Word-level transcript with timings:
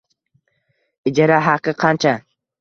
Ijara 1.11 1.37
haqi 1.49 1.75
qancha? 1.85 2.17